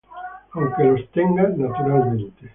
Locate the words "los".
0.83-1.11